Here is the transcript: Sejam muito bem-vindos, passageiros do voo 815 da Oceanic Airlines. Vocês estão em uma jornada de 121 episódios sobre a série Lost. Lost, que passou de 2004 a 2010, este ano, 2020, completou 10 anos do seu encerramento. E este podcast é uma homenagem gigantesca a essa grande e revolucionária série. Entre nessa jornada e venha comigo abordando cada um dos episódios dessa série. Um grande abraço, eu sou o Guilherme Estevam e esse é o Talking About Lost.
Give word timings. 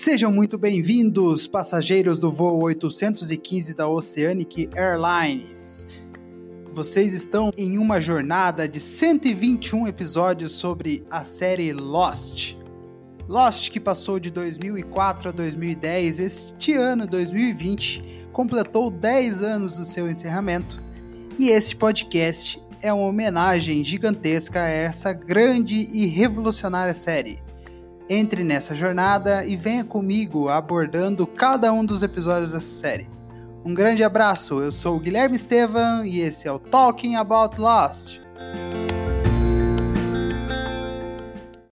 Sejam 0.00 0.30
muito 0.30 0.56
bem-vindos, 0.56 1.48
passageiros 1.48 2.20
do 2.20 2.30
voo 2.30 2.62
815 2.62 3.74
da 3.74 3.88
Oceanic 3.88 4.70
Airlines. 4.76 6.04
Vocês 6.72 7.14
estão 7.14 7.52
em 7.58 7.78
uma 7.78 8.00
jornada 8.00 8.68
de 8.68 8.78
121 8.78 9.88
episódios 9.88 10.52
sobre 10.52 11.04
a 11.10 11.24
série 11.24 11.72
Lost. 11.72 12.56
Lost, 13.28 13.72
que 13.72 13.80
passou 13.80 14.20
de 14.20 14.30
2004 14.30 15.30
a 15.30 15.32
2010, 15.32 16.20
este 16.20 16.74
ano, 16.74 17.04
2020, 17.04 18.28
completou 18.32 18.92
10 18.92 19.42
anos 19.42 19.78
do 19.78 19.84
seu 19.84 20.08
encerramento. 20.08 20.80
E 21.36 21.48
este 21.48 21.74
podcast 21.74 22.62
é 22.80 22.92
uma 22.92 23.08
homenagem 23.08 23.82
gigantesca 23.82 24.62
a 24.62 24.68
essa 24.68 25.12
grande 25.12 25.88
e 25.92 26.06
revolucionária 26.06 26.94
série. 26.94 27.40
Entre 28.10 28.42
nessa 28.42 28.74
jornada 28.74 29.44
e 29.44 29.54
venha 29.54 29.84
comigo 29.84 30.48
abordando 30.48 31.26
cada 31.26 31.72
um 31.72 31.84
dos 31.84 32.02
episódios 32.02 32.52
dessa 32.52 32.72
série. 32.72 33.08
Um 33.64 33.74
grande 33.74 34.02
abraço, 34.02 34.62
eu 34.62 34.72
sou 34.72 34.96
o 34.96 35.00
Guilherme 35.00 35.36
Estevam 35.36 36.04
e 36.04 36.20
esse 36.20 36.48
é 36.48 36.52
o 36.52 36.58
Talking 36.58 37.16
About 37.16 37.60
Lost. 37.60 38.20